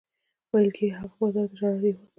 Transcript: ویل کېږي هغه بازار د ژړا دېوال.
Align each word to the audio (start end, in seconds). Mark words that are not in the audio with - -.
ویل 0.51 0.69
کېږي 0.77 0.95
هغه 0.99 1.15
بازار 1.19 1.45
د 1.51 1.53
ژړا 1.59 1.71
دېوال. 1.81 2.05